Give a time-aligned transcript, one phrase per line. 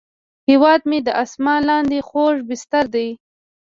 [0.49, 3.09] هیواد مې د اسمان لاندې خوږ بستر دی